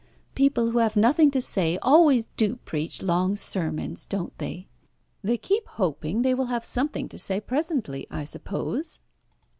People 0.33 0.71
who 0.71 0.79
have 0.79 0.95
nothing 0.95 1.29
to 1.29 1.39
say 1.39 1.77
always 1.83 2.25
do 2.35 2.55
preach 2.65 3.03
long 3.03 3.35
sermons, 3.35 4.07
don't 4.07 4.35
they? 4.39 4.67
They 5.23 5.37
keep 5.37 5.67
hoping 5.67 6.23
they 6.23 6.33
will 6.33 6.47
have 6.47 6.65
something 6.65 7.07
to 7.09 7.19
say 7.19 7.39
presently, 7.39 8.07
I 8.09 8.25
suppose." 8.25 8.97